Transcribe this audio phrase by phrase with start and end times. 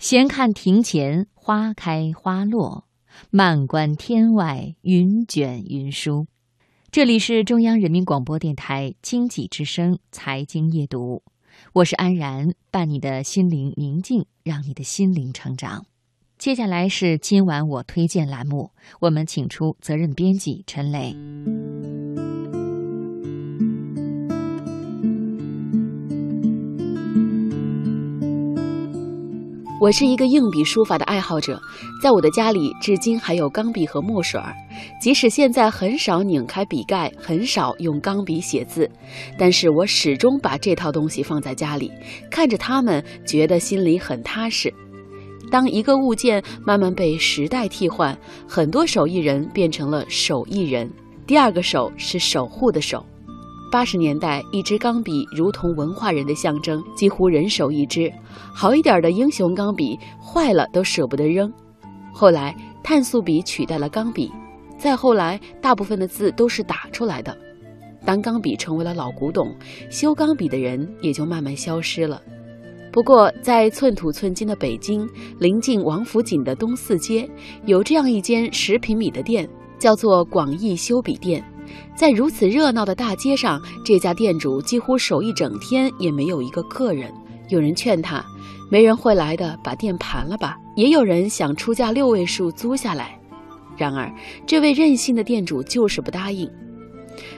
[0.00, 2.86] 闲看庭前花开花落，
[3.28, 6.26] 漫观天外云卷云舒。
[6.90, 11.22] 这里是中央人民广播电台经济之声财经夜读，
[11.74, 15.84] 我是安然，伴你的心灵宁静，让你的心灵成长。
[16.38, 21.14] 接下来是今晚我推荐栏目，我们请出责任编辑陈磊。
[29.80, 31.58] 我是一个硬笔书法的爱好者，
[32.02, 34.54] 在我的家里至今还有钢笔和墨水儿。
[35.00, 38.90] 即使现在很少拧开笔盖，很少用钢笔写字，
[39.38, 41.90] 但是我始终把这套东西放在家里，
[42.30, 44.70] 看着它们，觉得心里很踏实。
[45.50, 48.14] 当一个物件慢慢被时代替换，
[48.46, 50.90] 很多手艺人变成了手艺人，
[51.26, 53.02] 第二个手是守护的手。
[53.70, 58.12] 八十年代，一支钢笔如同文化人的象征，几乎人手一支。
[58.52, 61.50] 好一点的英雄钢笔坏了都舍不得扔。
[62.12, 64.32] 后来，碳素笔取代了钢笔，
[64.76, 67.36] 再后来，大部分的字都是打出来的。
[68.04, 69.54] 当钢笔成为了老古董，
[69.88, 72.20] 修钢笔的人也就慢慢消失了。
[72.90, 77.30] 不过，在寸土寸金的北京，临近王府井的东四街，
[77.66, 81.44] 有这样一间十平米的店，叫做广义修笔店。
[81.94, 87.12] 在如此热闹的大街上，这家店主几乎守一整天也没有一个客人。
[87.48, 88.24] 有人劝他，
[88.70, 90.56] 没人会来的，把店盘了吧。
[90.76, 93.18] 也有人想出价六位数租下来，
[93.76, 94.10] 然而
[94.46, 96.48] 这位任性的店主就是不答应。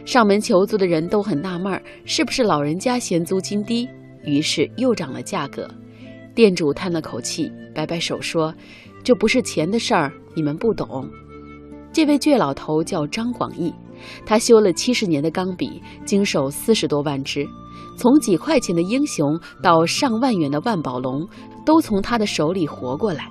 [0.04, 3.88] 上门求租的人都很纳闷，是不是老人家嫌租金低，
[4.22, 5.66] 于是又涨了价格。
[6.34, 8.54] 店主叹了口气，摆摆手说
[9.02, 11.08] ：“这不是钱的事儿，你们不懂。”
[11.92, 13.72] 这位倔老头叫张广义。
[14.24, 17.46] 他修了七十年的钢笔，经手四十多万支，
[17.96, 21.26] 从几块钱的英雄到上万元的万宝龙，
[21.64, 23.28] 都从他的手里活过来。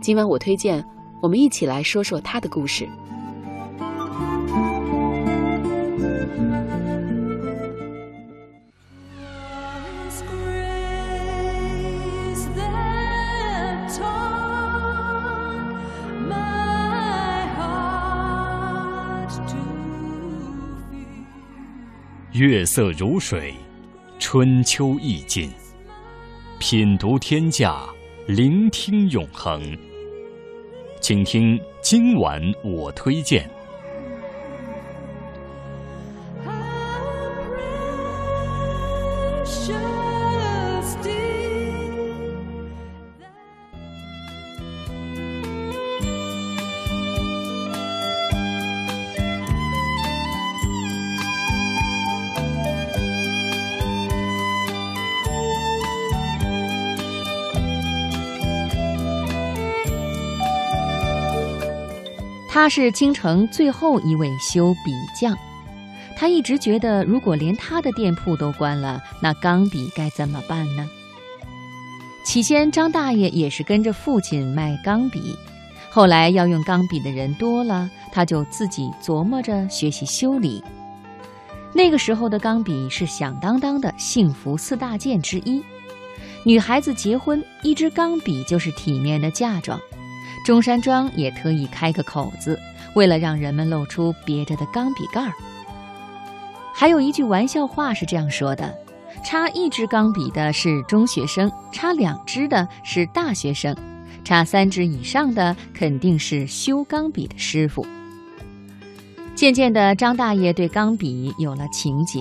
[0.00, 0.84] 今晚我推荐，
[1.20, 2.88] 我们一起来说说他的故事。
[22.38, 23.52] 月色如水，
[24.20, 25.50] 春秋意境。
[26.60, 27.84] 品读天下，
[28.28, 29.76] 聆听永恒。
[31.00, 33.50] 请听今晚我推荐。
[62.60, 65.38] 他是京城最后一位修笔匠，
[66.16, 70.84] 他一直觉得，如果连他的店铺都关了，那钢笔该怎么办呢？
[72.24, 75.36] 起先，张大爷也是跟着父亲卖钢笔，
[75.88, 80.60] 后来要用钢笔的人多了，他就自己琢磨着学习修理。
[81.72, 85.62] 那个时候的钢笔是响当当的幸福四大件之一，
[86.42, 89.80] 女孩子结婚，一支钢笔就是体面的嫁妆。
[90.48, 92.58] 中山装也特意开个口子，
[92.94, 95.30] 为了让人们露出别着的钢笔盖儿。
[96.72, 98.74] 还有一句玩笑话是这样说的：
[99.22, 103.76] 插一支钢笔的是中学生，插两支的是大学生，
[104.24, 107.86] 插三支以上的肯定是修钢笔的师傅。
[109.34, 112.20] 渐渐的，张大爷对钢笔有了情结，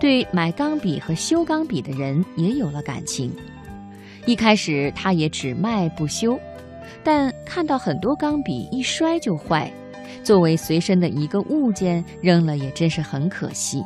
[0.00, 3.30] 对买钢笔和修钢笔的人也有了感情。
[4.24, 6.40] 一开始，他也只卖不修。
[7.02, 9.72] 但看到很多钢笔一摔就坏，
[10.22, 13.84] 作为随身的一个物件扔了也真是很可惜。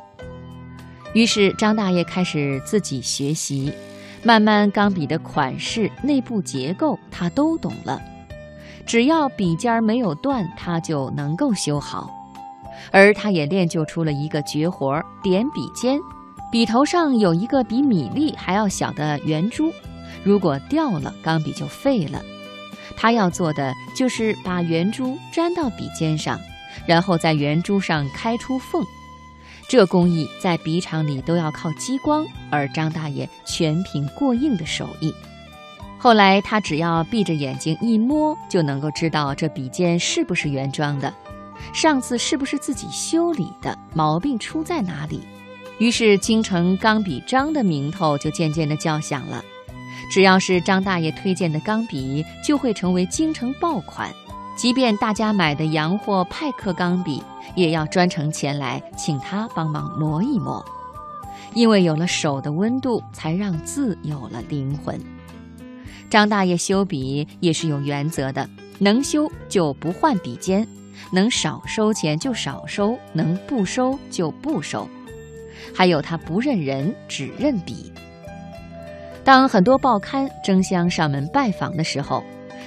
[1.14, 3.72] 于是张大爷开始自己学习，
[4.22, 8.00] 慢慢钢笔的款式、内部结构他都懂了。
[8.87, 12.10] 只要笔尖儿没有断，他就能够修好。
[12.90, 16.00] 而他也练就出了一个绝活——点笔尖。
[16.50, 19.72] 笔头上有一个比米粒还要小的圆珠，
[20.25, 22.20] 如果掉了，钢笔就废了。
[22.92, 26.38] 他要做的就是把圆珠粘到笔尖上，
[26.86, 28.84] 然后在圆珠上开出缝。
[29.68, 35.14] 这工艺在笔厂里都要靠激光，而张大爷全凭过硬的手艺。
[35.98, 41.14] 后来他只要闭着眼睛一摸，就能够知道这笔尖是不是原装的，
[41.72, 45.20] 上次是不是自己修理的，毛病出在哪里。
[45.78, 49.42] 于是京城钢笔张的名头就渐渐地叫响了。
[50.12, 54.12] 只要是张大爷推荐的钢笔，就会成为京城爆款。
[54.59, 57.23] 即便大家买的洋货派克钢笔，
[57.55, 60.62] 也要专程前来请他帮忙磨一磨，
[61.55, 65.00] 因为有了手的温度，才让字有了灵魂。
[66.11, 68.47] 张大爷修笔也是有原则的，
[68.81, 70.69] 能修就不换笔尖，
[71.11, 74.87] 能少收钱就少收，能不收就不收。
[75.75, 77.91] 还有他不认人，只认笔。
[79.24, 82.24] 当很多报刊争相上门拜访的时候，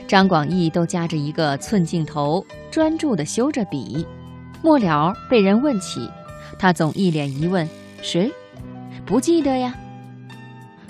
[0.07, 4.05] 张广义都夹着一个寸镜头，专注地修着笔。
[4.63, 6.09] 末了被人问起，
[6.57, 7.69] 他总一脸疑问
[8.01, 8.31] ：“谁？
[9.05, 9.75] 不记得呀？”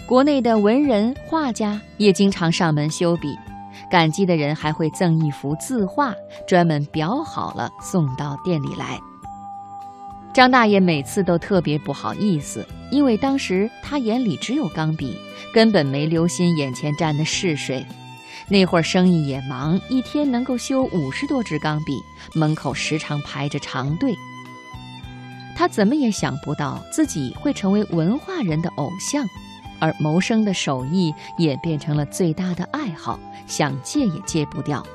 [0.08, 3.36] 国内的文人画家也经常上门修笔，
[3.90, 6.14] 感激的人还会赠一幅字画，
[6.48, 9.00] 专门裱好了送到店里来。
[10.36, 15.18] 张大爷每次都特别不好意思，因为当时他眼里只有钢笔，
[15.54, 17.86] 根本没留心眼前站的是谁。
[18.50, 21.94] 那会儿生意也忙，一天能够修五十多支钢笔，
[22.34, 24.14] 门口时常排着长队。
[25.56, 29.26] 他怎么也想不到自己会成为文化人的偶像，
[29.80, 33.18] 而谋生的手艺也变成了最大的爱好，
[33.48, 34.86] 想戒也戒不掉。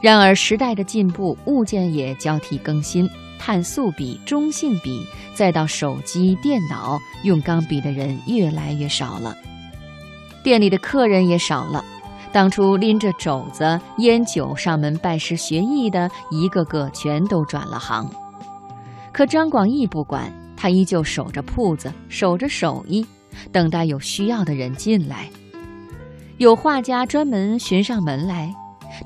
[0.00, 3.08] 然而时代的进步，物件也交替更新，
[3.38, 9.36] 碳素笔、中性笔，再到手机、电脑，用钢笔的人越来越少了，
[10.42, 11.84] 店里的客人也少了。
[12.32, 18.10] 当初拎着肘子、烟酒上门拜师学艺的，一个个全都转了行。
[19.12, 23.06] 可张广义不管，他依旧守着铺子，守着手艺，
[23.50, 25.30] 等待有需要的人进来。
[26.36, 28.54] 有画家专门寻上门来，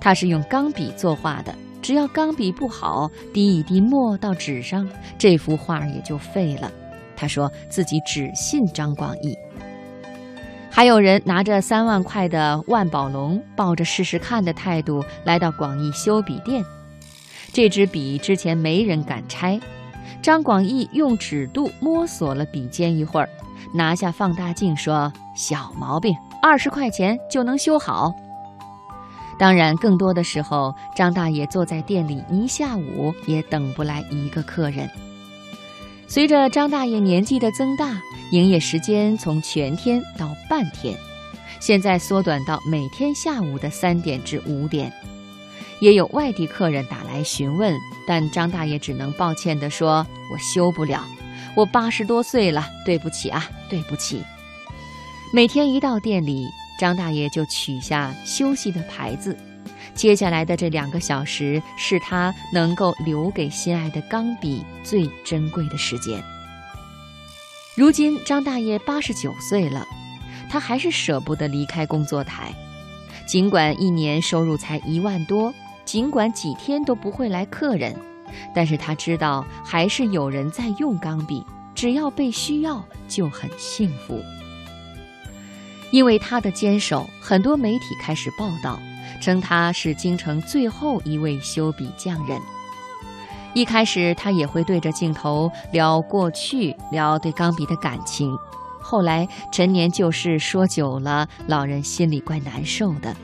[0.01, 1.55] 他是用钢笔作画的，
[1.91, 4.89] 只要钢笔不好，滴一滴墨到纸上，
[5.19, 6.71] 这幅画也就废了。
[7.17, 9.37] 他说自己只信张广义。
[10.71, 16.65] 还有人拿着三万块的万宝龙，抱着试试看的态度来到广义修笔店。
[17.53, 19.59] 这支笔之前没人敢拆，
[20.23, 23.29] 张广义用指肚摸索了笔尖一会儿，
[23.75, 28.15] 拿下放大镜说：“小毛病，二十块钱就能修好。”
[29.41, 34.89] 当然，更多的时候，张大爷坐在店里一下午也等不来一个客人。
[36.07, 38.01] 随着张大爷年纪的增大。
[38.33, 40.97] 营业时间从全天到半天，
[41.59, 44.93] 现在缩短到每天下午的三点至五点。
[45.81, 47.75] 也有外地客人打来询问，
[48.07, 51.05] 但张大爷只能抱歉地说：“我修不了，
[51.57, 54.23] 我八十多岁了，对不起啊，对不起。”
[55.35, 56.47] 每天一到店里，
[56.81, 59.37] 张大爷就取下休息的牌子。
[59.95, 66.25] 接下来的这两个小时，是他能够留给心爱的钢笔最珍贵的时间。
[67.77, 69.87] 如今张大爷八十九岁了，
[70.49, 72.55] 他还是舍不得离开工作台。
[73.27, 75.53] 尽管一年收入才一万多，
[75.85, 77.95] 尽管几天都不会来客人，
[78.55, 81.45] 但是他知道还是有人在用钢笔，
[81.75, 84.19] 只要被需要就很幸福。
[85.91, 88.81] 因为他的坚守，很多媒体开始报道，
[89.21, 92.41] 称他是京城最后一位修笔匠人。
[93.53, 98.33] 一开始他也会对着镜头聊过去，聊对钢笔的感情。
[98.81, 103.15] 后来陈年旧事说久了，老人心里怪难受的。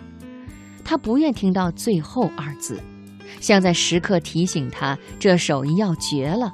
[0.85, 2.81] 他不愿听到“最后”二字，
[3.41, 6.53] 像在时刻提醒他这手艺要绝了，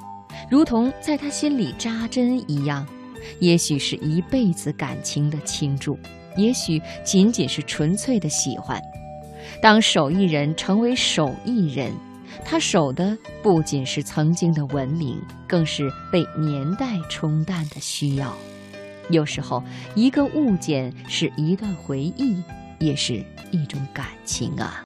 [0.51, 2.87] 如同在他心里扎针一样。
[3.41, 5.99] 也许是一辈子感情的倾注，
[6.37, 8.81] 也许仅仅是纯粹的喜欢。
[9.61, 11.93] 当手艺人成为手艺人。
[12.47, 18.35] 他守的不仅是曾经的文明，更是被年代冲淡的需要。
[19.11, 19.63] 有时候，
[19.95, 22.43] 一个物件是一段回忆，
[22.79, 24.81] 也是一种感情啊。